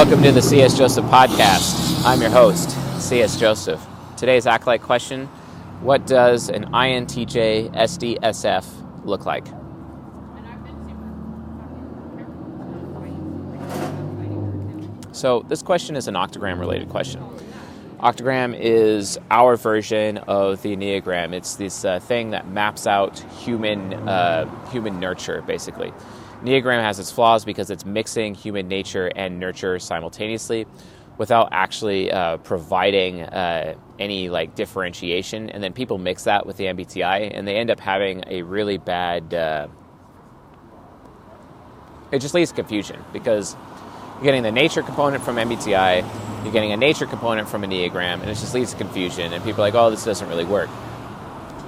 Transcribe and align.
Welcome 0.00 0.22
to 0.22 0.32
the 0.32 0.40
C.S. 0.40 0.78
Joseph 0.78 1.04
podcast. 1.04 2.06
I'm 2.06 2.22
your 2.22 2.30
host, 2.30 2.70
C.S. 3.02 3.38
Joseph. 3.38 3.86
Today's 4.16 4.46
Acolyte 4.46 4.80
question 4.80 5.26
What 5.82 6.06
does 6.06 6.48
an 6.48 6.72
INTJ 6.72 7.70
SDSF 7.74 9.04
look 9.04 9.26
like? 9.26 9.46
So, 15.12 15.44
this 15.48 15.60
question 15.60 15.96
is 15.96 16.08
an 16.08 16.14
octagram 16.14 16.58
related 16.58 16.88
question. 16.88 17.22
Octagram 17.98 18.58
is 18.58 19.18
our 19.30 19.58
version 19.58 20.16
of 20.16 20.62
the 20.62 20.74
Enneagram. 20.74 21.34
It's 21.34 21.56
this 21.56 21.84
uh, 21.84 21.98
thing 21.98 22.30
that 22.30 22.48
maps 22.48 22.86
out 22.86 23.18
human, 23.38 23.92
uh, 24.08 24.48
human 24.70 24.98
nurture, 24.98 25.42
basically. 25.42 25.92
Enneagram 26.42 26.80
has 26.82 26.98
its 26.98 27.10
flaws 27.10 27.44
because 27.44 27.70
it's 27.70 27.84
mixing 27.84 28.34
human 28.34 28.66
nature 28.68 29.10
and 29.14 29.38
nurture 29.38 29.78
simultaneously 29.78 30.66
without 31.18 31.50
actually 31.52 32.10
uh, 32.10 32.38
providing 32.38 33.22
uh, 33.22 33.74
any 33.98 34.30
like 34.30 34.54
differentiation. 34.54 35.50
And 35.50 35.62
then 35.62 35.74
people 35.74 35.98
mix 35.98 36.24
that 36.24 36.46
with 36.46 36.56
the 36.56 36.64
MBTI 36.64 37.30
and 37.36 37.46
they 37.46 37.56
end 37.56 37.70
up 37.70 37.78
having 37.78 38.24
a 38.26 38.40
really 38.40 38.78
bad. 38.78 39.34
Uh, 39.34 39.68
it 42.10 42.20
just 42.20 42.32
leads 42.32 42.50
to 42.50 42.56
confusion 42.56 43.04
because 43.12 43.54
you're 44.14 44.24
getting 44.24 44.42
the 44.42 44.50
nature 44.50 44.82
component 44.82 45.22
from 45.22 45.36
MBTI, 45.36 46.42
you're 46.42 46.52
getting 46.52 46.72
a 46.72 46.76
nature 46.76 47.06
component 47.06 47.48
from 47.48 47.62
Enneagram, 47.62 48.20
and 48.20 48.24
it 48.24 48.34
just 48.34 48.54
leads 48.54 48.72
to 48.72 48.78
confusion. 48.78 49.32
And 49.32 49.44
people 49.44 49.62
are 49.62 49.66
like, 49.66 49.74
oh, 49.74 49.90
this 49.90 50.04
doesn't 50.04 50.28
really 50.28 50.44
work. 50.46 50.70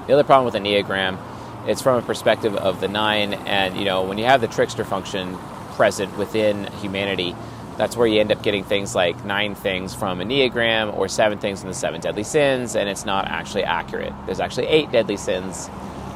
The 0.07 0.14
other 0.14 0.25
problem 0.25 0.47
with 0.47 0.55
Enneagram, 0.55 1.19
it's 1.66 1.82
from 1.82 1.98
a 1.98 2.02
perspective 2.02 2.55
of 2.56 2.80
the 2.80 2.88
nine, 2.88 3.34
and 3.34 3.77
you 3.77 3.84
know, 3.84 4.02
when 4.02 4.18
you 4.18 4.24
have 4.24 4.41
the 4.41 4.48
trickster 4.48 4.84
function 4.84 5.36
present 5.77 6.16
within 6.18 6.66
humanity, 6.74 7.34
that's 7.77 7.96
where 7.96 8.06
you 8.06 8.20
end 8.20 8.30
up 8.30 8.42
getting 8.42 8.64
things 8.64 8.94
like 8.94 9.24
nine 9.24 9.55
things 9.55 9.94
from 9.94 10.18
Enneagram 10.18 10.96
or 10.96 11.08
seven 11.08 11.38
things 11.38 11.62
in 11.62 11.68
the 11.68 11.74
seven 11.74 12.00
deadly 12.00 12.24
sins, 12.24 12.77
and 12.77 12.88
it's 12.88 13.05
not 13.05 13.27
actually 13.27 13.64
accurate. 13.64 14.12
There's 14.27 14.40
actually 14.40 14.66
eight 14.66 14.90
deadly 14.92 15.16
sins. 15.16 15.68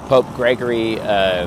Pope 0.08 0.26
Gregory 0.34 1.00
uh, 1.00 1.46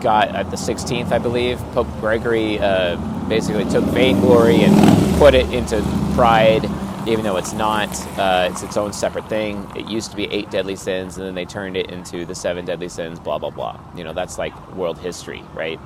got 0.00 0.34
at 0.34 0.50
the 0.50 0.56
16th, 0.56 1.12
I 1.12 1.18
believe. 1.18 1.58
Pope 1.72 1.88
Gregory 2.00 2.58
uh, 2.58 2.96
basically 3.28 3.64
took 3.64 3.84
vainglory 3.84 4.62
and 4.62 5.18
put 5.18 5.34
it 5.34 5.50
into 5.52 5.80
pride, 6.14 6.64
even 7.06 7.24
though 7.24 7.36
it's 7.36 7.52
not. 7.52 7.88
Uh, 8.18 8.48
it's 8.50 8.62
its 8.62 8.76
own 8.76 8.92
separate 8.92 9.28
thing. 9.28 9.66
It 9.76 9.88
used 9.88 10.10
to 10.10 10.16
be 10.16 10.24
eight 10.24 10.50
deadly 10.50 10.76
sins, 10.76 11.16
and 11.16 11.26
then 11.26 11.34
they 11.34 11.44
turned 11.44 11.76
it 11.76 11.90
into 11.90 12.24
the 12.24 12.34
seven 12.34 12.64
deadly 12.64 12.88
sins. 12.88 13.18
Blah 13.20 13.38
blah 13.38 13.50
blah. 13.50 13.80
You 13.96 14.04
know, 14.04 14.12
that's 14.12 14.38
like 14.38 14.54
world 14.74 14.98
history, 14.98 15.42
right? 15.54 15.78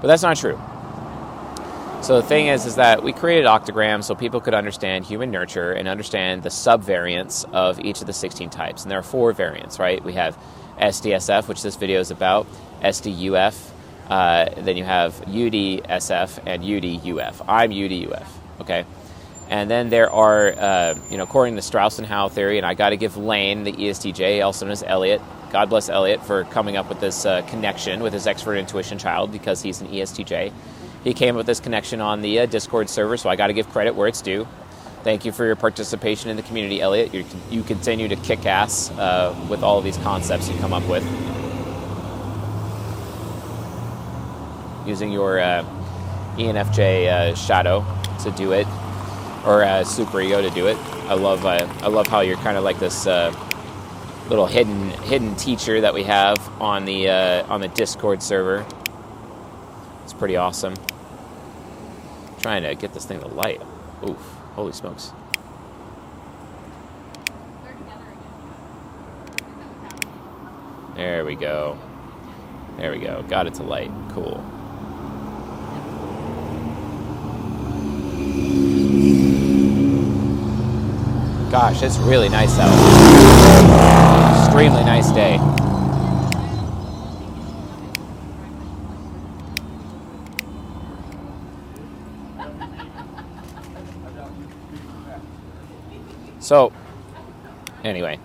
But 0.00 0.08
that's 0.08 0.22
not 0.22 0.36
true. 0.36 0.58
So 2.02 2.18
the 2.18 2.26
thing 2.26 2.46
is, 2.46 2.64
is 2.64 2.76
that 2.76 3.02
we 3.02 3.12
created 3.12 3.44
Octagram 3.44 4.02
so 4.02 4.14
people 4.14 4.40
could 4.40 4.54
understand 4.54 5.04
human 5.04 5.30
nurture 5.30 5.72
and 5.72 5.86
understand 5.86 6.42
the 6.42 6.48
subvariants 6.48 7.44
of 7.52 7.78
each 7.78 8.00
of 8.00 8.06
the 8.06 8.14
16 8.14 8.48
types. 8.48 8.82
And 8.82 8.90
there 8.90 8.98
are 8.98 9.02
four 9.02 9.34
variants, 9.34 9.78
right? 9.78 10.02
We 10.02 10.14
have 10.14 10.38
SDSF, 10.78 11.46
which 11.46 11.62
this 11.62 11.76
video 11.76 12.00
is 12.00 12.10
about, 12.10 12.46
SDUF, 12.80 13.70
uh, 14.08 14.48
then 14.62 14.78
you 14.78 14.84
have 14.84 15.14
UDSF 15.26 16.40
and 16.46 16.62
UDUF. 16.64 17.44
I'm 17.46 17.70
UDUF, 17.70 18.26
okay? 18.62 18.86
And 19.50 19.68
then 19.68 19.90
there 19.90 20.10
are, 20.10 20.52
uh, 20.52 20.98
you 21.10 21.18
know, 21.18 21.24
according 21.24 21.56
to 21.56 21.62
Strauss 21.62 21.98
and 21.98 22.06
Howe 22.06 22.28
theory, 22.28 22.56
and 22.56 22.64
I 22.64 22.74
got 22.74 22.90
to 22.90 22.96
give 22.96 23.16
Lane, 23.16 23.64
the 23.64 23.72
ESTJ, 23.72 24.44
also 24.44 24.64
known 24.64 24.72
as 24.72 24.84
Elliot, 24.84 25.20
God 25.50 25.68
bless 25.68 25.88
Elliot 25.88 26.24
for 26.24 26.44
coming 26.44 26.76
up 26.76 26.88
with 26.88 27.00
this 27.00 27.26
uh, 27.26 27.42
connection 27.42 28.00
with 28.00 28.12
his 28.12 28.28
expert 28.28 28.54
intuition 28.54 28.98
child 28.98 29.32
because 29.32 29.60
he's 29.60 29.80
an 29.80 29.88
ESTJ. 29.88 30.52
He 31.02 31.12
came 31.12 31.34
up 31.34 31.38
with 31.38 31.46
this 31.46 31.58
connection 31.58 32.00
on 32.00 32.22
the 32.22 32.40
uh, 32.40 32.46
Discord 32.46 32.88
server, 32.88 33.16
so 33.16 33.28
I 33.28 33.34
got 33.34 33.48
to 33.48 33.52
give 33.52 33.68
credit 33.70 33.96
where 33.96 34.06
it's 34.06 34.22
due. 34.22 34.46
Thank 35.02 35.24
you 35.24 35.32
for 35.32 35.44
your 35.44 35.56
participation 35.56 36.30
in 36.30 36.36
the 36.36 36.42
community, 36.42 36.80
Elliot. 36.80 37.12
You, 37.12 37.24
you 37.50 37.62
continue 37.64 38.06
to 38.06 38.16
kick 38.16 38.46
ass 38.46 38.90
uh, 38.92 39.34
with 39.48 39.64
all 39.64 39.78
of 39.78 39.84
these 39.84 39.96
concepts 39.98 40.48
you 40.48 40.56
come 40.58 40.72
up 40.72 40.86
with. 40.86 41.02
Using 44.86 45.10
your 45.10 45.40
uh, 45.40 45.64
ENFJ 46.36 47.08
uh, 47.08 47.34
shadow 47.34 47.84
to 48.22 48.30
do 48.32 48.52
it, 48.52 48.68
or 49.46 49.64
uh, 49.64 49.84
super 49.84 50.20
ego 50.20 50.42
to 50.42 50.50
do 50.50 50.66
it. 50.66 50.76
I 51.08 51.14
love 51.14 51.44
uh, 51.46 51.66
I 51.82 51.88
love 51.88 52.06
how 52.06 52.20
you're 52.20 52.36
kind 52.38 52.56
of 52.56 52.64
like 52.64 52.78
this 52.78 53.06
uh, 53.06 53.34
little 54.28 54.46
hidden 54.46 54.90
hidden 54.90 55.34
teacher 55.36 55.80
that 55.80 55.94
we 55.94 56.04
have 56.04 56.38
on 56.60 56.84
the 56.84 57.08
on 57.08 57.60
the 57.60 57.68
Discord 57.68 58.22
server. 58.22 58.66
It's 60.04 60.12
pretty 60.12 60.36
awesome. 60.36 60.74
trying 62.40 62.62
to 62.62 62.74
get 62.74 62.92
this 62.94 63.04
thing 63.04 63.20
to 63.20 63.28
light. 63.28 63.60
Oof. 64.08 64.18
Holy 64.54 64.72
smokes. 64.72 65.12
There 70.96 71.24
we 71.24 71.34
go. 71.34 71.78
There 72.76 72.90
we 72.90 72.98
go. 72.98 73.22
Got 73.28 73.46
it 73.46 73.54
to 73.54 73.62
light. 73.62 73.90
Cool. 74.10 74.44
Gosh, 81.50 81.82
it's 81.82 81.98
really 81.98 82.28
nice 82.28 82.56
out. 82.60 82.70
Extremely 84.44 84.84
nice 84.84 85.10
day. 85.10 85.38
So, 96.38 96.72
anyway, 97.82 98.16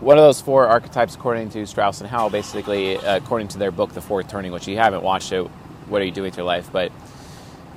one 0.00 0.16
of 0.16 0.22
those 0.22 0.40
four 0.40 0.68
archetypes, 0.68 1.16
according 1.16 1.50
to 1.50 1.66
Strauss 1.66 2.00
and 2.00 2.08
Howe, 2.08 2.28
basically, 2.28 2.98
uh, 2.98 3.16
according 3.16 3.48
to 3.48 3.58
their 3.58 3.72
book, 3.72 3.94
The 3.94 4.00
Fourth 4.00 4.28
Turning, 4.28 4.52
which 4.52 4.68
you 4.68 4.76
haven't 4.76 5.02
watched 5.02 5.32
it, 5.32 5.42
what 5.88 6.00
are 6.00 6.04
you 6.04 6.12
doing 6.12 6.26
with 6.26 6.36
your 6.36 6.46
life? 6.46 6.70
But 6.72 6.92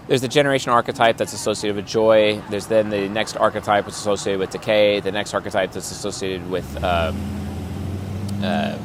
there's 0.07 0.21
the 0.21 0.27
generation 0.27 0.71
archetype 0.71 1.17
that's 1.17 1.33
associated 1.33 1.75
with 1.75 1.87
joy. 1.87 2.41
There's 2.49 2.67
then 2.67 2.89
the 2.89 3.09
next 3.09 3.37
archetype 3.37 3.85
that's 3.85 3.99
associated 3.99 4.39
with 4.39 4.51
decay. 4.51 4.99
The 4.99 5.11
next 5.11 5.33
archetype 5.33 5.71
that's 5.71 5.91
associated 5.91 6.49
with 6.49 6.83
um, 6.83 7.17
uh, 8.43 8.77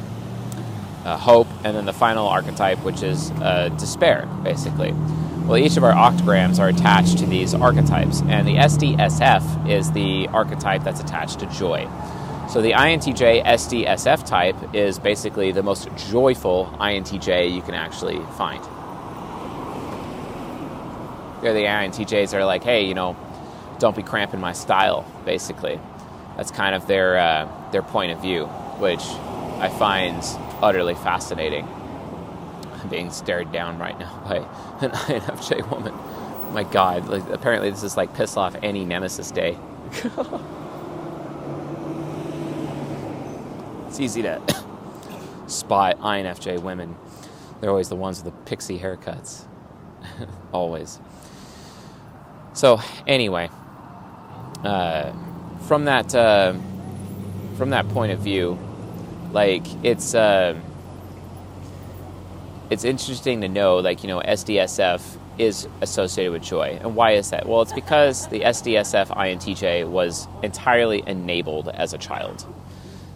uh, 1.05 1.17
hope, 1.17 1.47
and 1.63 1.75
then 1.75 1.85
the 1.85 1.93
final 1.93 2.27
archetype, 2.27 2.79
which 2.79 3.03
is 3.03 3.31
uh, 3.31 3.69
despair, 3.77 4.27
basically. 4.43 4.93
Well, 5.45 5.57
each 5.57 5.77
of 5.77 5.83
our 5.83 5.93
octagrams 5.93 6.59
are 6.59 6.69
attached 6.69 7.19
to 7.19 7.25
these 7.25 7.53
archetypes, 7.53 8.21
and 8.21 8.47
the 8.47 8.55
SDSF 8.55 9.69
is 9.69 9.91
the 9.91 10.27
archetype 10.29 10.83
that's 10.83 11.01
attached 11.01 11.39
to 11.39 11.45
joy. 11.47 11.87
So 12.49 12.61
the 12.61 12.71
INTJ 12.71 13.45
SDSF 13.45 14.25
type 14.25 14.75
is 14.75 14.99
basically 14.99 15.51
the 15.51 15.63
most 15.63 15.87
joyful 16.09 16.65
INTJ 16.79 17.53
you 17.53 17.61
can 17.61 17.75
actually 17.75 18.19
find. 18.37 18.63
Here, 21.41 21.53
the 21.53 21.63
INTJs 21.63 22.33
are 22.35 22.45
like, 22.45 22.63
hey, 22.63 22.85
you 22.85 22.93
know, 22.93 23.17
don't 23.79 23.95
be 23.95 24.03
cramping 24.03 24.39
my 24.39 24.53
style, 24.53 25.11
basically. 25.25 25.79
That's 26.37 26.51
kind 26.51 26.75
of 26.75 26.85
their, 26.85 27.17
uh, 27.17 27.49
their 27.71 27.81
point 27.81 28.11
of 28.11 28.21
view, 28.21 28.45
which 28.77 29.01
I 29.59 29.69
find 29.69 30.23
utterly 30.61 30.93
fascinating. 30.93 31.67
I'm 32.73 32.89
being 32.89 33.09
stared 33.09 33.51
down 33.51 33.79
right 33.79 33.97
now 33.97 34.23
by 34.23 34.37
an 34.85 34.91
INFJ 34.91 35.69
woman. 35.71 35.95
My 36.53 36.63
God, 36.63 37.07
like, 37.07 37.27
apparently 37.29 37.71
this 37.71 37.81
is 37.81 37.97
like 37.97 38.13
piss 38.13 38.37
off 38.37 38.55
any 38.61 38.85
Nemesis 38.85 39.31
day. 39.31 39.57
it's 43.87 43.99
easy 43.99 44.21
to 44.21 44.39
spot 45.47 45.97
INFJ 45.99 46.61
women. 46.61 46.95
They're 47.59 47.71
always 47.71 47.89
the 47.89 47.95
ones 47.95 48.23
with 48.23 48.31
the 48.31 48.39
pixie 48.41 48.77
haircuts. 48.77 49.45
always. 50.53 50.99
So 52.53 52.81
anyway, 53.07 53.49
uh, 54.63 55.13
from 55.67 55.85
that 55.85 56.13
uh, 56.13 56.53
from 57.57 57.69
that 57.71 57.87
point 57.89 58.11
of 58.11 58.19
view, 58.19 58.57
like 59.31 59.65
it's. 59.83 60.15
Uh, 60.15 60.59
it's 62.71 62.85
interesting 62.85 63.41
to 63.41 63.49
know, 63.49 63.79
like, 63.79 64.01
you 64.01 64.07
know, 64.07 64.21
SDSF 64.21 65.01
is 65.37 65.67
associated 65.81 66.31
with 66.31 66.41
joy. 66.41 66.79
And 66.81 66.95
why 66.95 67.11
is 67.11 67.29
that? 67.31 67.45
Well, 67.45 67.61
it's 67.61 67.73
because 67.73 68.27
the 68.29 68.39
SDSF 68.39 69.07
INTJ 69.09 69.89
was 69.89 70.25
entirely 70.41 71.03
enabled 71.05 71.67
as 71.67 71.93
a 71.93 71.97
child. 71.97 72.45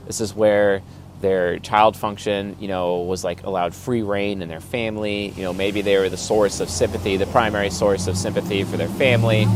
This 0.07 0.19
is 0.19 0.35
where 0.35 0.81
their 1.25 1.57
child 1.57 1.97
function, 1.97 2.55
you 2.59 2.67
know, 2.67 2.99
was 2.99 3.23
like 3.23 3.41
allowed 3.41 3.73
free 3.73 4.03
reign 4.03 4.43
in 4.43 4.47
their 4.47 4.59
family. 4.59 5.29
You 5.29 5.41
know, 5.41 5.53
maybe 5.53 5.81
they 5.81 5.97
were 5.97 6.07
the 6.07 6.17
source 6.17 6.59
of 6.59 6.69
sympathy, 6.69 7.17
the 7.17 7.25
primary 7.25 7.71
source 7.71 8.05
of 8.05 8.15
sympathy 8.15 8.63
for 8.63 8.77
their 8.77 8.89
family. 8.89 9.47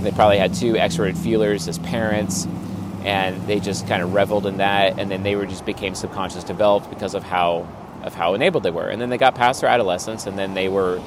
They 0.00 0.12
probably 0.12 0.38
had 0.38 0.54
two 0.54 0.72
extroverted 0.74 1.18
feelers 1.18 1.68
as 1.68 1.78
parents, 1.80 2.46
and 3.04 3.46
they 3.46 3.60
just 3.60 3.86
kind 3.86 4.02
of 4.02 4.14
reveled 4.14 4.46
in 4.46 4.56
that. 4.56 4.98
And 4.98 5.10
then 5.10 5.22
they 5.22 5.36
were 5.36 5.44
just 5.44 5.66
became 5.66 5.94
subconscious 5.94 6.42
developed 6.42 6.88
because 6.88 7.14
of 7.14 7.22
how 7.22 7.68
of 8.02 8.14
how 8.14 8.32
enabled 8.32 8.62
they 8.62 8.70
were. 8.70 8.88
And 8.88 8.98
then 8.98 9.10
they 9.10 9.18
got 9.18 9.34
past 9.34 9.60
their 9.60 9.68
adolescence, 9.68 10.26
and 10.26 10.38
then 10.38 10.54
they 10.54 10.70
were 10.70 11.02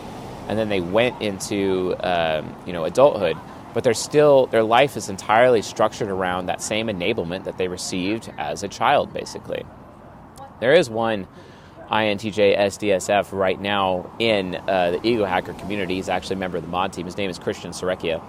and 0.48 0.60
then 0.60 0.70
they 0.70 0.82
went 0.82 1.20
into 1.24 1.96
um, 2.02 2.56
you 2.68 2.74
know 2.74 2.84
adulthood 2.84 3.36
but 3.74 3.84
they're 3.84 3.96
still 3.96 4.46
their 4.48 4.62
life 4.62 4.96
is 4.96 5.10
entirely 5.10 5.64
structured 5.64 6.10
around 6.10 6.46
that 6.46 6.62
same 6.62 6.88
enablement 6.88 7.46
that 7.46 7.58
they 7.58 7.68
received 7.68 8.32
as 8.38 8.62
a 8.62 8.68
child 8.68 9.12
basically 9.14 9.66
there 10.64 10.74
is 10.74 10.90
one 10.90 11.28
INTJ 11.92 12.58
SDSF 12.58 13.38
right 13.38 13.60
now 13.60 14.10
in 14.18 14.56
uh, 14.56 14.92
the 14.92 15.06
Ego 15.06 15.26
Hacker 15.26 15.52
community. 15.56 15.96
He's 15.96 16.08
actually 16.08 16.38
a 16.38 16.40
member 16.40 16.56
of 16.56 16.64
the 16.64 16.70
mod 16.70 16.94
team. 16.94 17.06
His 17.06 17.18
name 17.18 17.30
is 17.30 17.38
Christian 17.38 17.72
Sarekia. 17.72 18.24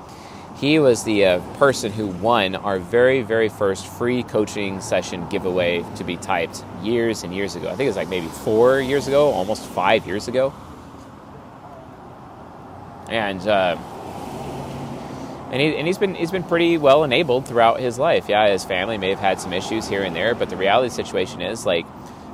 He 0.56 0.80
was 0.80 1.04
the 1.04 1.26
uh, 1.26 1.38
person 1.58 1.92
who 1.92 2.08
won 2.08 2.56
our 2.56 2.80
very, 2.80 3.22
very 3.22 3.48
first 3.48 3.86
free 3.86 4.24
coaching 4.24 4.80
session 4.80 5.28
giveaway 5.28 5.84
to 5.94 6.02
be 6.02 6.16
typed 6.16 6.64
years 6.82 7.22
and 7.22 7.32
years 7.32 7.54
ago. 7.54 7.68
I 7.68 7.76
think 7.76 7.82
it 7.82 7.90
was 7.90 7.96
like 7.96 8.08
maybe 8.08 8.26
four 8.26 8.80
years 8.80 9.06
ago, 9.06 9.30
almost 9.30 9.64
five 9.66 10.04
years 10.04 10.26
ago. 10.26 10.52
And 13.08 13.46
uh, 13.46 13.78
and, 15.52 15.62
he, 15.62 15.76
and 15.76 15.86
he's 15.86 15.98
been 15.98 16.16
he's 16.16 16.32
been 16.32 16.42
pretty 16.42 16.78
well 16.78 17.04
enabled 17.04 17.46
throughout 17.46 17.78
his 17.78 17.96
life. 17.96 18.28
Yeah, 18.28 18.48
his 18.48 18.64
family 18.64 18.98
may 18.98 19.10
have 19.10 19.20
had 19.20 19.40
some 19.40 19.52
issues 19.52 19.86
here 19.86 20.02
and 20.02 20.16
there, 20.16 20.34
but 20.34 20.50
the 20.50 20.56
reality 20.56 20.88
the 20.88 20.94
situation 20.94 21.40
is 21.40 21.64
like 21.64 21.86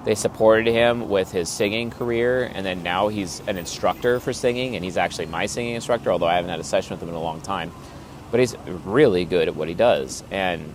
they 0.04 0.14
supported 0.14 0.70
him 0.72 1.08
with 1.08 1.30
his 1.30 1.48
singing 1.48 1.90
career, 1.90 2.50
and 2.54 2.64
then 2.64 2.82
now 2.82 3.08
he's 3.08 3.40
an 3.46 3.58
instructor 3.58 4.20
for 4.20 4.32
singing, 4.32 4.74
and 4.76 4.84
he's 4.84 4.96
actually 4.96 5.26
my 5.26 5.46
singing 5.46 5.74
instructor. 5.74 6.10
Although 6.10 6.26
I 6.26 6.34
haven't 6.34 6.50
had 6.50 6.60
a 6.60 6.64
session 6.64 6.92
with 6.92 7.02
him 7.02 7.10
in 7.10 7.14
a 7.14 7.20
long 7.20 7.40
time, 7.40 7.70
but 8.30 8.40
he's 8.40 8.56
really 8.84 9.24
good 9.24 9.48
at 9.48 9.56
what 9.56 9.68
he 9.68 9.74
does. 9.74 10.24
And 10.30 10.74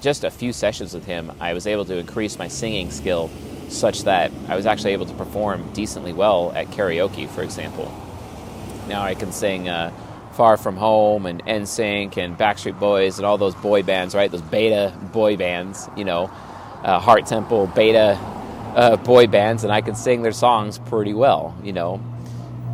just 0.00 0.24
a 0.24 0.30
few 0.30 0.52
sessions 0.52 0.92
with 0.94 1.06
him, 1.06 1.32
I 1.40 1.54
was 1.54 1.66
able 1.66 1.84
to 1.86 1.96
increase 1.96 2.38
my 2.38 2.48
singing 2.48 2.90
skill 2.90 3.30
such 3.68 4.02
that 4.02 4.30
I 4.48 4.56
was 4.56 4.66
actually 4.66 4.92
able 4.92 5.06
to 5.06 5.14
perform 5.14 5.72
decently 5.72 6.12
well 6.12 6.52
at 6.52 6.66
karaoke, 6.68 7.28
for 7.28 7.42
example. 7.42 7.90
Now 8.88 9.02
I 9.02 9.14
can 9.14 9.32
sing. 9.32 9.68
Uh, 9.68 9.92
Far 10.32 10.56
From 10.56 10.76
Home 10.76 11.26
and 11.26 11.44
NSYNC 11.44 12.16
and 12.16 12.38
Backstreet 12.38 12.78
Boys 12.78 13.18
and 13.18 13.26
all 13.26 13.36
those 13.36 13.54
boy 13.54 13.82
bands, 13.82 14.14
right? 14.14 14.30
Those 14.30 14.40
beta 14.40 14.92
boy 15.12 15.36
bands, 15.36 15.88
you 15.94 16.04
know, 16.04 16.30
uh, 16.82 16.98
Heart 16.98 17.26
Temple 17.26 17.66
beta 17.68 18.18
uh, 18.74 18.96
boy 18.96 19.26
bands, 19.26 19.64
and 19.64 19.72
I 19.72 19.80
can 19.80 19.94
sing 19.94 20.22
their 20.22 20.32
songs 20.32 20.78
pretty 20.78 21.14
well, 21.14 21.56
you 21.62 21.72
know. 21.72 22.00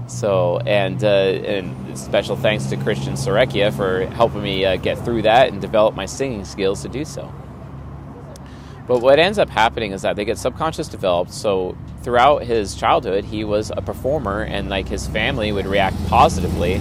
So, 0.07 0.59
and 0.61 1.03
uh, 1.05 1.07
and 1.07 1.99
special 1.99 2.37
thanks 2.37 2.67
to 2.67 2.77
Christian 2.79 3.15
Sorekia 3.15 3.75
for 3.75 4.07
helping 4.07 4.43
me 4.43 4.65
uh, 4.65 4.77
get 4.77 4.99
through 5.05 5.23
that 5.23 5.49
and 5.49 5.61
develop 5.61 5.95
my 5.95 6.07
singing 6.07 6.45
skills 6.45 6.83
to 6.83 6.89
do 6.89 7.05
so. 7.05 7.33
But 8.87 9.03
what 9.03 9.19
ends 9.19 9.39
up 9.39 9.51
happening 9.51 9.93
is 9.93 10.03
that 10.03 10.17
they 10.17 10.25
get 10.25 10.39
subconscious 10.39 10.89
developed. 10.89 11.33
So 11.33 11.77
throughout 12.03 12.43
his 12.45 12.75
childhood, 12.75 13.25
he 13.25 13.45
was 13.45 13.71
a 13.77 13.83
performer, 13.83 14.43
and 14.43 14.71
like 14.71 14.89
his 14.89 15.07
family 15.07 15.53
would 15.53 15.67
react 15.67 15.97
positively 16.07 16.81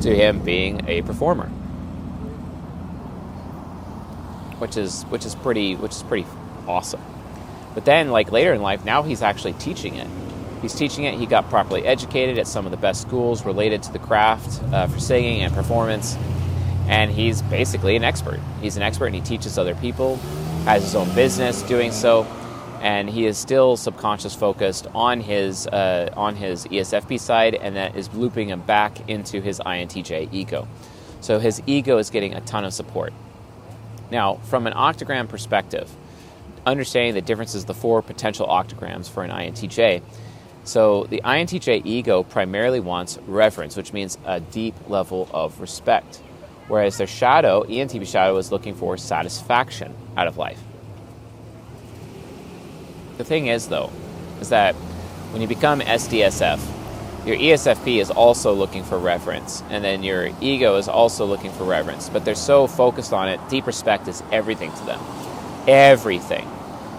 to 0.00 0.14
him 0.14 0.40
being 0.40 0.88
a 0.88 1.02
performer, 1.02 1.46
which 4.58 4.76
is 4.76 5.04
which 5.04 5.24
is 5.24 5.36
pretty 5.36 5.76
which 5.76 5.92
is 5.92 6.02
pretty 6.02 6.26
awesome. 6.66 7.00
But 7.76 7.84
then, 7.84 8.10
like 8.10 8.32
later 8.32 8.52
in 8.52 8.62
life, 8.62 8.84
now 8.84 9.04
he's 9.04 9.22
actually 9.22 9.52
teaching 9.52 9.94
it. 9.94 10.08
He's 10.62 10.74
teaching 10.74 11.04
it. 11.04 11.14
He 11.14 11.26
got 11.26 11.48
properly 11.50 11.86
educated 11.86 12.38
at 12.38 12.48
some 12.48 12.64
of 12.64 12.70
the 12.70 12.78
best 12.78 13.02
schools 13.02 13.44
related 13.44 13.84
to 13.84 13.92
the 13.92 13.98
craft 14.00 14.60
uh, 14.72 14.88
for 14.88 14.98
singing 14.98 15.42
and 15.42 15.54
performance, 15.54 16.16
and 16.88 17.10
he's 17.10 17.42
basically 17.42 17.94
an 17.94 18.02
expert. 18.02 18.40
He's 18.60 18.76
an 18.76 18.82
expert, 18.82 19.06
and 19.06 19.14
he 19.14 19.20
teaches 19.20 19.58
other 19.58 19.74
people. 19.76 20.16
Has 20.64 20.82
his 20.82 20.94
own 20.96 21.14
business 21.14 21.62
doing 21.62 21.92
so 21.92 22.26
and 22.80 23.08
he 23.08 23.26
is 23.26 23.38
still 23.38 23.76
subconscious 23.76 24.34
focused 24.34 24.86
on 24.94 25.20
his 25.20 25.66
uh, 25.66 26.10
on 26.16 26.36
his 26.36 26.66
ESFP 26.66 27.18
side, 27.18 27.54
and 27.54 27.76
that 27.76 27.96
is 27.96 28.12
looping 28.14 28.48
him 28.48 28.60
back 28.60 29.08
into 29.08 29.40
his 29.40 29.60
INTJ 29.60 30.32
ego. 30.32 30.68
So 31.20 31.38
his 31.38 31.62
ego 31.66 31.98
is 31.98 32.10
getting 32.10 32.34
a 32.34 32.40
ton 32.42 32.64
of 32.64 32.72
support. 32.72 33.12
Now, 34.10 34.36
from 34.44 34.66
an 34.66 34.72
octagram 34.74 35.28
perspective, 35.28 35.90
understanding 36.66 37.14
the 37.14 37.22
differences 37.22 37.64
the 37.64 37.74
four 37.74 38.02
potential 38.02 38.46
octagrams 38.46 39.08
for 39.08 39.22
an 39.22 39.30
INTJ. 39.30 40.02
So 40.64 41.04
the 41.04 41.20
INTJ 41.24 41.86
ego 41.86 42.24
primarily 42.24 42.80
wants 42.80 43.18
reverence, 43.26 43.76
which 43.76 43.92
means 43.92 44.18
a 44.24 44.40
deep 44.40 44.74
level 44.88 45.28
of 45.32 45.60
respect, 45.60 46.16
whereas 46.66 46.98
their 46.98 47.06
shadow, 47.06 47.62
ENTP 47.62 48.06
shadow, 48.06 48.36
is 48.36 48.50
looking 48.50 48.74
for 48.74 48.96
satisfaction 48.96 49.94
out 50.16 50.26
of 50.26 50.36
life. 50.36 50.60
The 53.16 53.24
thing 53.24 53.46
is, 53.46 53.68
though, 53.68 53.90
is 54.40 54.48
that 54.48 54.74
when 55.32 55.40
you 55.40 55.48
become 55.48 55.80
SDSF, 55.80 56.60
your 57.24 57.36
ESFP 57.36 58.00
is 58.00 58.10
also 58.10 58.52
looking 58.52 58.84
for 58.84 58.98
reverence, 58.98 59.62
and 59.70 59.82
then 59.84 60.02
your 60.02 60.30
ego 60.40 60.76
is 60.76 60.88
also 60.88 61.26
looking 61.26 61.52
for 61.52 61.64
reverence. 61.64 62.08
But 62.08 62.24
they're 62.24 62.34
so 62.34 62.66
focused 62.66 63.12
on 63.12 63.28
it, 63.28 63.40
deep 63.48 63.66
respect 63.66 64.08
is 64.08 64.22
everything 64.32 64.72
to 64.72 64.84
them. 64.84 65.00
Everything. 65.66 66.48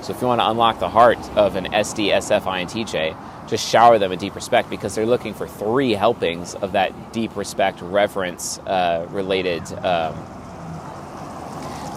So 0.07 0.13
if 0.13 0.21
you 0.21 0.27
want 0.27 0.39
to 0.39 0.49
unlock 0.49 0.79
the 0.79 0.87
heart 0.87 1.19
of 1.35 1.57
an 1.57 1.65
SDSF 1.65 2.43
INTJ, 2.43 3.49
just 3.49 3.67
shower 3.67 3.99
them 3.99 4.11
with 4.11 4.21
deep 4.21 4.35
respect 4.35 4.69
because 4.69 4.95
they're 4.95 5.05
looking 5.05 5.33
for 5.33 5.49
three 5.49 5.91
helpings 5.91 6.55
of 6.55 6.71
that 6.71 7.11
deep 7.11 7.35
respect, 7.35 7.81
reverence 7.81 8.57
uh, 8.59 9.05
related 9.09 9.63
um, 9.79 10.15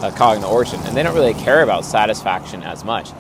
uh, 0.02 0.10
cognitive 0.16 0.50
origin. 0.50 0.80
And 0.86 0.96
they 0.96 1.04
don't 1.04 1.14
really 1.14 1.34
care 1.34 1.62
about 1.62 1.84
satisfaction 1.84 2.64
as 2.64 2.84
much 2.84 3.12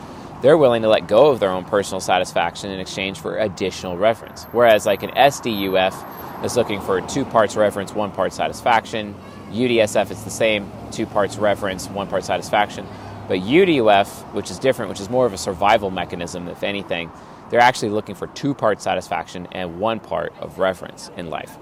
they're 0.42 0.56
willing 0.56 0.82
to 0.82 0.88
let 0.88 1.06
go 1.06 1.30
of 1.30 1.38
their 1.38 1.50
own 1.50 1.64
personal 1.64 2.00
satisfaction 2.00 2.70
in 2.70 2.80
exchange 2.80 3.20
for 3.20 3.36
additional 3.36 3.98
reverence. 3.98 4.44
Whereas, 4.52 4.86
like 4.86 5.02
an 5.02 5.10
SDUF 5.10 6.44
is 6.44 6.56
looking 6.56 6.80
for 6.80 7.00
two 7.02 7.24
parts 7.24 7.56
reverence, 7.56 7.92
one 7.92 8.10
part 8.10 8.32
satisfaction. 8.32 9.14
UDSF 9.50 10.10
is 10.10 10.24
the 10.24 10.30
same, 10.30 10.70
two 10.92 11.06
parts 11.06 11.36
reverence, 11.36 11.88
one 11.88 12.06
part 12.06 12.24
satisfaction. 12.24 12.86
But 13.30 13.42
UDUF, 13.42 14.08
which 14.34 14.50
is 14.50 14.58
different, 14.58 14.88
which 14.88 14.98
is 14.98 15.08
more 15.08 15.24
of 15.24 15.32
a 15.32 15.38
survival 15.38 15.92
mechanism, 15.92 16.48
if 16.48 16.64
anything, 16.64 17.12
they're 17.48 17.60
actually 17.60 17.90
looking 17.90 18.16
for 18.16 18.26
two 18.26 18.54
part 18.54 18.82
satisfaction 18.82 19.46
and 19.52 19.78
one 19.78 20.00
part 20.00 20.32
of 20.40 20.58
reverence 20.58 21.12
in 21.16 21.30
life. 21.30 21.56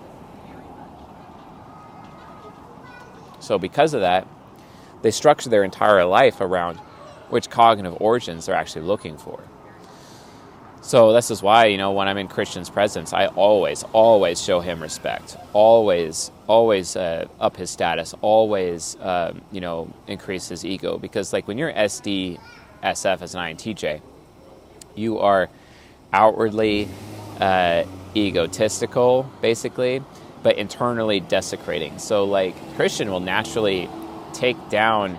So, 3.38 3.59
because 3.59 3.93
of 3.93 4.00
that, 4.00 4.26
they 5.03 5.10
structure 5.10 5.51
their 5.51 5.63
entire 5.63 6.06
life 6.06 6.41
around 6.41 6.79
which 7.29 7.51
cognitive 7.51 8.01
origins 8.01 8.46
they're 8.46 8.55
actually 8.55 8.87
looking 8.87 9.19
for. 9.19 9.39
So 10.81 11.13
this 11.13 11.31
is 11.31 11.43
why, 11.43 11.67
you 11.67 11.77
know, 11.77 11.93
when 11.93 12.08
I'm 12.08 12.19
in 12.19 12.29
Christian's 12.29 12.70
presence, 12.70 13.13
I 13.13 13.27
always, 13.27 13.82
always 13.93 14.43
show 14.43 14.61
him 14.61 14.81
respect. 14.81 15.37
Always, 15.53 16.31
always 16.47 16.97
uh, 16.97 17.27
up 17.41 17.56
his 17.56 17.70
status. 17.70 18.15
Always, 18.20 18.97
uh, 18.97 19.35
you 19.53 19.61
know, 19.61 19.93
increase 20.06 20.49
his 20.49 20.65
ego. 20.65 20.97
Because, 20.97 21.32
like, 21.32 21.47
when 21.47 21.58
you're 21.58 21.73
SD, 21.73 22.39
SF 22.82 23.23
as 23.23 23.35
an 23.35 23.41
INTJ, 23.41 24.01
you 24.94 25.19
are 25.19 25.51
outwardly 26.13 26.89
uh, 27.41 27.85
egotistical, 28.17 29.31
basically, 29.43 30.03
but 30.43 30.56
internally 30.56 31.20
desecrating. 31.20 31.99
So, 31.99 32.25
like, 32.25 32.55
Christian 32.77 33.11
will 33.11 33.20
naturally 33.20 33.91
take 34.32 34.56
down 34.70 35.19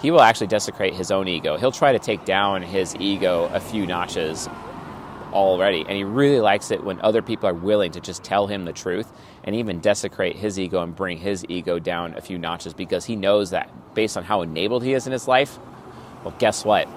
he 0.00 0.10
will 0.10 0.20
actually 0.20 0.46
desecrate 0.48 0.94
his 0.94 1.10
own 1.10 1.26
ego. 1.26 1.56
He'll 1.56 1.72
try 1.72 1.92
to 1.92 1.98
take 1.98 2.24
down 2.26 2.62
his 2.62 2.94
ego 2.96 3.50
a 3.52 3.60
few 3.60 3.86
notches 3.86 4.46
already. 5.32 5.80
And 5.80 5.92
he 5.92 6.04
really 6.04 6.40
likes 6.40 6.70
it 6.70 6.82
when 6.82 7.00
other 7.00 7.22
people 7.22 7.48
are 7.48 7.54
willing 7.54 7.92
to 7.92 8.00
just 8.00 8.22
tell 8.22 8.46
him 8.46 8.64
the 8.64 8.72
truth 8.72 9.10
and 9.44 9.54
even 9.54 9.80
desecrate 9.80 10.36
his 10.36 10.58
ego 10.58 10.82
and 10.82 10.94
bring 10.94 11.18
his 11.18 11.44
ego 11.48 11.78
down 11.78 12.14
a 12.16 12.20
few 12.20 12.38
notches 12.38 12.74
because 12.74 13.04
he 13.04 13.16
knows 13.16 13.50
that 13.50 13.70
based 13.94 14.16
on 14.16 14.24
how 14.24 14.42
enabled 14.42 14.82
he 14.82 14.92
is 14.92 15.06
in 15.06 15.12
his 15.12 15.28
life, 15.28 15.58
well, 16.24 16.34
guess 16.38 16.64
what? 16.64 16.88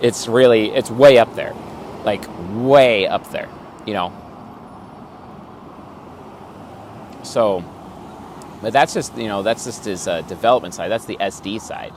It's 0.00 0.28
really, 0.28 0.70
it's 0.70 0.90
way 0.90 1.18
up 1.18 1.34
there. 1.34 1.54
Like, 2.04 2.24
way 2.52 3.06
up 3.06 3.30
there, 3.32 3.48
you 3.86 3.94
know? 3.94 4.12
So, 7.24 7.64
but 8.62 8.72
that's 8.72 8.94
just, 8.94 9.16
you 9.16 9.26
know, 9.26 9.42
that's 9.42 9.64
just 9.64 9.84
his 9.84 10.06
uh, 10.06 10.22
development 10.22 10.74
side. 10.74 10.88
That's 10.88 11.04
the 11.04 11.16
SD 11.16 11.60
side 11.60 11.92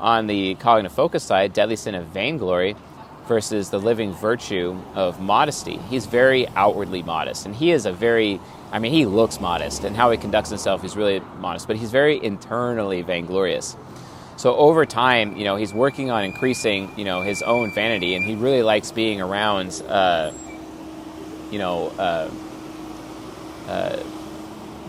on 0.00 0.26
the 0.26 0.54
cognitive 0.56 0.92
focus 0.92 1.22
side, 1.22 1.52
deadly 1.52 1.76
sin 1.76 1.94
of 1.94 2.06
vainglory 2.06 2.74
versus 3.30 3.70
the 3.70 3.78
living 3.78 4.12
virtue 4.12 4.76
of 4.96 5.20
modesty. 5.20 5.76
He's 5.88 6.04
very 6.04 6.48
outwardly 6.48 7.04
modest, 7.04 7.46
and 7.46 7.54
he 7.54 7.70
is 7.70 7.86
a 7.86 7.92
very, 7.92 8.40
I 8.72 8.80
mean, 8.80 8.92
he 8.92 9.06
looks 9.06 9.40
modest, 9.40 9.84
and 9.84 9.94
how 9.94 10.10
he 10.10 10.18
conducts 10.18 10.50
himself, 10.50 10.82
he's 10.82 10.96
really 10.96 11.20
modest, 11.38 11.68
but 11.68 11.76
he's 11.76 11.92
very 11.92 12.20
internally 12.20 13.02
vainglorious. 13.02 13.76
So 14.36 14.56
over 14.56 14.84
time, 14.84 15.36
you 15.36 15.44
know, 15.44 15.54
he's 15.54 15.72
working 15.72 16.10
on 16.10 16.24
increasing, 16.24 16.90
you 16.96 17.04
know, 17.04 17.22
his 17.22 17.40
own 17.42 17.72
vanity, 17.72 18.16
and 18.16 18.24
he 18.24 18.34
really 18.34 18.64
likes 18.64 18.90
being 18.90 19.20
around, 19.20 19.80
uh, 19.86 20.32
you 21.52 21.60
know, 21.60 21.86
uh, 22.00 22.28
uh, 23.68 24.02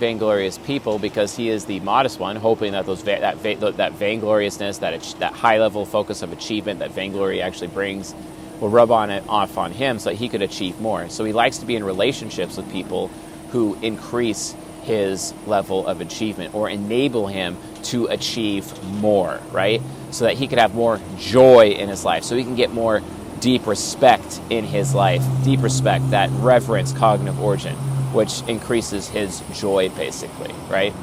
vainglorious 0.02 0.58
people 0.58 0.98
because 0.98 1.36
he 1.38 1.48
is 1.48 1.66
the 1.66 1.80
modest 1.82 2.20
one, 2.20 2.36
hoping 2.36 2.72
that 2.72 2.88
those 2.88 3.04
that 3.04 3.22
that 3.22 3.94
vaingloriousness, 3.94 4.80
that 4.80 5.00
that 5.20 5.34
high 5.34 5.60
level 5.60 5.86
focus 5.86 6.24
of 6.24 6.34
achievement 6.34 6.80
that 6.80 6.92
vainglory 6.92 7.40
actually 7.40 7.68
brings, 7.68 8.16
will 8.60 8.70
rub 8.70 8.92
on 8.92 9.12
it 9.12 9.24
off 9.30 9.60
on 9.60 9.72
him 9.72 10.00
so 10.00 10.10
that 10.10 10.16
he 10.16 10.28
could 10.28 10.42
achieve 10.42 10.82
more. 10.82 11.08
So 11.10 11.24
he 11.24 11.34
likes 11.34 11.60
to 11.60 11.68
be 11.68 11.76
in 11.76 11.84
relationships 11.84 12.58
with 12.58 12.70
people 12.72 13.10
who 13.52 13.78
increase 13.84 14.56
his 14.84 15.36
level 15.46 15.86
of 15.86 16.02
achievement 16.02 16.56
or 16.56 16.68
enable 16.68 17.28
him 17.28 17.56
to 17.84 18.08
achieve 18.08 18.66
more, 18.84 19.40
right? 19.52 19.84
So 20.10 20.26
that 20.26 20.34
he 20.34 20.48
could 20.48 20.58
have 20.58 20.74
more 20.74 21.00
joy 21.20 21.70
in 21.70 21.90
his 21.90 22.04
life, 22.04 22.24
so 22.24 22.36
he 22.36 22.44
can 22.44 22.56
get 22.56 22.72
more 22.72 23.04
deep 23.40 23.68
respect 23.68 24.42
in 24.50 24.64
his 24.64 24.96
life, 24.96 25.24
deep 25.44 25.62
respect, 25.62 26.10
that 26.10 26.32
reverence, 26.32 26.92
cognitive 26.92 27.40
origin, 27.40 27.76
which 28.14 28.42
increases 28.48 29.08
his 29.08 29.42
joy, 29.54 29.90
basically, 29.90 30.54
right? 30.70 30.94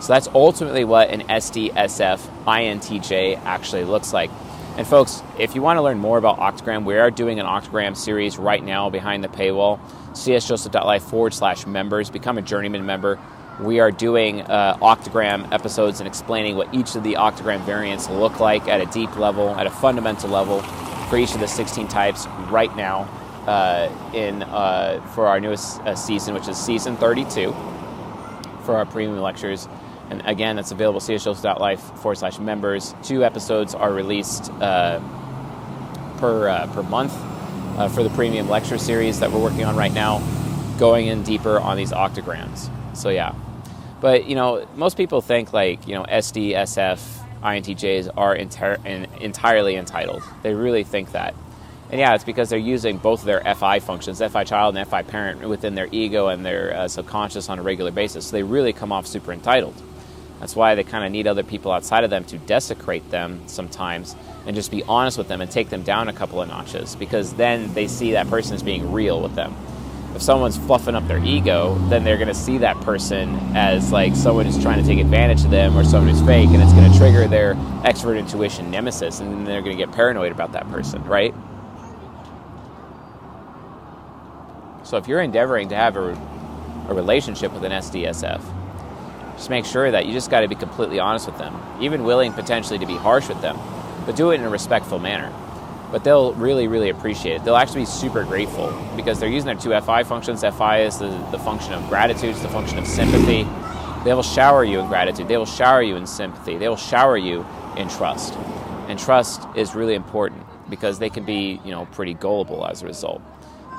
So 0.00 0.12
that's 0.12 0.28
ultimately 0.28 0.84
what 0.84 1.10
an 1.10 1.22
SDSF 1.22 2.20
INTJ 2.44 3.42
actually 3.44 3.84
looks 3.84 4.12
like. 4.12 4.30
And 4.76 4.86
folks, 4.86 5.22
if 5.38 5.54
you 5.54 5.62
want 5.62 5.78
to 5.78 5.82
learn 5.82 5.98
more 5.98 6.18
about 6.18 6.38
Octagram, 6.38 6.84
we 6.84 6.98
are 6.98 7.10
doing 7.10 7.40
an 7.40 7.46
Octagram 7.46 7.96
series 7.96 8.36
right 8.36 8.62
now 8.62 8.90
behind 8.90 9.24
the 9.24 9.28
paywall. 9.28 9.80
csjoseph.life 10.12 11.02
forward 11.02 11.32
slash 11.32 11.66
members. 11.66 12.10
Become 12.10 12.36
a 12.36 12.42
journeyman 12.42 12.84
member. 12.84 13.18
We 13.58 13.80
are 13.80 13.90
doing 13.90 14.42
uh, 14.42 14.76
Octagram 14.82 15.50
episodes 15.50 16.00
and 16.00 16.06
explaining 16.06 16.56
what 16.56 16.74
each 16.74 16.94
of 16.94 17.02
the 17.02 17.14
Octagram 17.14 17.64
variants 17.64 18.10
look 18.10 18.38
like 18.38 18.68
at 18.68 18.82
a 18.82 18.86
deep 18.86 19.16
level, 19.16 19.48
at 19.56 19.66
a 19.66 19.70
fundamental 19.70 20.28
level, 20.28 20.60
for 21.08 21.16
each 21.16 21.32
of 21.32 21.40
the 21.40 21.48
16 21.48 21.88
types 21.88 22.26
right 22.50 22.74
now 22.76 23.08
uh, 23.46 23.88
in 24.12 24.42
uh, 24.42 25.00
for 25.14 25.26
our 25.26 25.40
newest 25.40 25.80
uh, 25.80 25.94
season, 25.94 26.34
which 26.34 26.48
is 26.48 26.56
season 26.56 26.96
32 26.96 27.54
for 28.64 28.76
our 28.76 28.86
premium 28.86 29.20
lectures. 29.20 29.68
And 30.10 30.22
again, 30.26 30.56
that's 30.56 30.70
available 30.70 31.00
csjoseph.life 31.00 31.80
forward 32.00 32.18
slash 32.18 32.38
members. 32.38 32.94
Two 33.02 33.24
episodes 33.24 33.74
are 33.74 33.92
released 33.92 34.50
uh, 34.60 35.00
per, 36.18 36.48
uh, 36.48 36.66
per 36.72 36.82
month 36.84 37.12
uh, 37.76 37.88
for 37.88 38.02
the 38.02 38.10
premium 38.10 38.48
lecture 38.48 38.78
series 38.78 39.20
that 39.20 39.32
we're 39.32 39.42
working 39.42 39.64
on 39.64 39.76
right 39.76 39.92
now, 39.92 40.22
going 40.78 41.08
in 41.08 41.22
deeper 41.22 41.58
on 41.58 41.76
these 41.76 41.92
octagrams. 41.92 42.70
So, 42.96 43.08
yeah. 43.08 43.34
But, 44.00 44.26
you 44.26 44.34
know, 44.34 44.66
most 44.76 44.96
people 44.96 45.20
think 45.20 45.52
like, 45.52 45.86
you 45.88 45.94
know, 45.94 46.04
SD, 46.04 46.52
SF, 46.52 47.00
INTJs 47.42 48.10
are 48.16 48.36
enti- 48.36 49.20
entirely 49.20 49.76
entitled. 49.76 50.22
They 50.42 50.54
really 50.54 50.84
think 50.84 51.12
that. 51.12 51.34
And 51.90 52.00
yeah, 52.00 52.14
it's 52.14 52.24
because 52.24 52.48
they're 52.48 52.58
using 52.58 52.98
both 52.98 53.22
their 53.22 53.40
FI 53.54 53.78
functions, 53.78 54.18
FI 54.18 54.44
child 54.44 54.76
and 54.76 54.88
FI 54.88 55.02
parent, 55.02 55.48
within 55.48 55.74
their 55.76 55.88
ego 55.92 56.28
and 56.28 56.44
their 56.44 56.74
uh, 56.74 56.88
subconscious 56.88 57.48
on 57.48 57.58
a 57.58 57.62
regular 57.62 57.92
basis. 57.92 58.26
So 58.26 58.32
they 58.32 58.42
really 58.42 58.72
come 58.72 58.90
off 58.90 59.06
super 59.06 59.32
entitled. 59.32 59.80
That's 60.40 60.56
why 60.56 60.74
they 60.74 60.84
kind 60.84 61.04
of 61.04 61.12
need 61.12 61.26
other 61.26 61.44
people 61.44 61.72
outside 61.72 62.04
of 62.04 62.10
them 62.10 62.24
to 62.24 62.38
desecrate 62.38 63.10
them 63.10 63.40
sometimes 63.46 64.16
and 64.46 64.54
just 64.54 64.70
be 64.70 64.82
honest 64.84 65.16
with 65.16 65.28
them 65.28 65.40
and 65.40 65.50
take 65.50 65.70
them 65.70 65.82
down 65.82 66.08
a 66.08 66.12
couple 66.12 66.42
of 66.42 66.48
notches 66.48 66.94
because 66.96 67.34
then 67.34 67.72
they 67.74 67.88
see 67.88 68.12
that 68.12 68.28
person 68.28 68.54
as 68.54 68.62
being 68.62 68.92
real 68.92 69.22
with 69.22 69.34
them. 69.34 69.54
If 70.14 70.22
someone's 70.22 70.56
fluffing 70.56 70.94
up 70.94 71.06
their 71.08 71.22
ego, 71.22 71.74
then 71.88 72.02
they're 72.02 72.16
going 72.16 72.28
to 72.28 72.34
see 72.34 72.58
that 72.58 72.80
person 72.80 73.34
as 73.54 73.92
like 73.92 74.16
someone 74.16 74.46
who's 74.46 74.60
trying 74.60 74.80
to 74.80 74.86
take 74.86 74.98
advantage 74.98 75.44
of 75.44 75.50
them 75.50 75.76
or 75.76 75.84
someone 75.84 76.10
who's 76.10 76.24
fake, 76.24 76.48
and 76.48 76.62
it's 76.62 76.72
going 76.72 76.90
to 76.90 76.98
trigger 76.98 77.28
their 77.28 77.54
extrovert 77.84 78.18
intuition 78.18 78.70
nemesis, 78.70 79.20
and 79.20 79.30
then 79.30 79.44
they're 79.44 79.60
going 79.60 79.76
to 79.76 79.84
get 79.84 79.94
paranoid 79.94 80.32
about 80.32 80.52
that 80.52 80.66
person, 80.70 81.04
right? 81.04 81.34
So 84.86 84.96
if 84.98 85.08
you're 85.08 85.20
endeavoring 85.20 85.70
to 85.70 85.74
have 85.74 85.96
a, 85.96 86.12
a 86.88 86.94
relationship 86.94 87.52
with 87.52 87.64
an 87.64 87.72
SDSF, 87.72 88.40
just 89.34 89.50
make 89.50 89.64
sure 89.64 89.90
that 89.90 90.06
you 90.06 90.12
just 90.12 90.30
got 90.30 90.42
to 90.42 90.48
be 90.48 90.54
completely 90.54 91.00
honest 91.00 91.26
with 91.26 91.36
them, 91.38 91.60
even 91.80 92.04
willing 92.04 92.32
potentially 92.32 92.78
to 92.78 92.86
be 92.86 92.94
harsh 92.94 93.28
with 93.28 93.40
them, 93.40 93.58
but 94.06 94.14
do 94.14 94.30
it 94.30 94.36
in 94.36 94.42
a 94.42 94.48
respectful 94.48 95.00
manner. 95.00 95.32
But 95.90 96.04
they'll 96.04 96.34
really, 96.34 96.68
really 96.68 96.90
appreciate 96.90 97.34
it. 97.34 97.44
They'll 97.44 97.56
actually 97.56 97.80
be 97.80 97.86
super 97.86 98.22
grateful 98.22 98.72
because 98.94 99.18
they're 99.18 99.28
using 99.28 99.46
their 99.46 99.56
two 99.56 99.76
FI 99.84 100.04
functions. 100.04 100.42
FI 100.42 100.82
is 100.82 100.98
the, 100.98 101.08
the 101.32 101.38
function 101.40 101.72
of 101.72 101.88
gratitude, 101.88 102.30
it's 102.30 102.42
the 102.42 102.48
function 102.48 102.78
of 102.78 102.86
sympathy. 102.86 103.42
They 104.04 104.14
will 104.14 104.22
shower 104.22 104.62
you 104.62 104.78
in 104.78 104.86
gratitude. 104.86 105.26
They 105.26 105.36
will 105.36 105.46
shower 105.46 105.82
you 105.82 105.96
in 105.96 106.06
sympathy. 106.06 106.58
They 106.58 106.68
will 106.68 106.76
shower 106.76 107.16
you 107.16 107.44
in 107.76 107.88
trust. 107.88 108.34
And 108.86 109.00
trust 109.00 109.48
is 109.56 109.74
really 109.74 109.94
important 109.94 110.44
because 110.70 111.00
they 111.00 111.10
can 111.10 111.24
be, 111.24 111.60
you 111.64 111.72
know, 111.72 111.86
pretty 111.86 112.14
gullible 112.14 112.64
as 112.64 112.82
a 112.82 112.86
result 112.86 113.20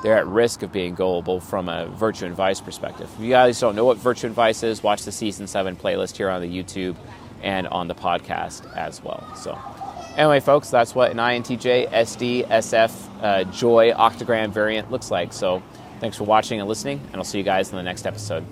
they're 0.02 0.16
at 0.16 0.26
risk 0.26 0.62
of 0.62 0.72
being 0.72 0.94
gullible 0.94 1.40
from 1.40 1.68
a 1.68 1.86
virtue 1.86 2.26
and 2.26 2.34
vice 2.34 2.60
perspective. 2.60 3.10
If 3.16 3.20
you 3.22 3.30
guys 3.30 3.58
don't 3.58 3.74
know 3.74 3.84
what 3.84 3.96
virtue 3.98 4.26
and 4.26 4.34
vice 4.34 4.62
is, 4.62 4.82
watch 4.82 5.02
the 5.04 5.12
season 5.12 5.46
seven 5.46 5.76
playlist 5.76 6.16
here 6.16 6.30
on 6.30 6.40
the 6.40 6.48
YouTube 6.48 6.96
and 7.42 7.66
on 7.68 7.88
the 7.88 7.94
podcast 7.94 8.72
as 8.76 9.02
well. 9.02 9.24
So, 9.36 9.58
anyway, 10.16 10.40
folks, 10.40 10.70
that's 10.70 10.94
what 10.94 11.10
an 11.10 11.18
INTJ, 11.18 11.90
SD, 11.90 12.46
SF, 12.48 13.22
uh, 13.22 13.44
Joy, 13.44 13.92
Octagram 13.92 14.50
variant 14.50 14.90
looks 14.90 15.10
like. 15.10 15.32
So, 15.32 15.62
thanks 16.00 16.16
for 16.16 16.24
watching 16.24 16.60
and 16.60 16.68
listening, 16.68 17.00
and 17.12 17.16
I'll 17.16 17.24
see 17.24 17.38
you 17.38 17.44
guys 17.44 17.70
in 17.70 17.76
the 17.76 17.82
next 17.82 18.06
episode. 18.06 18.44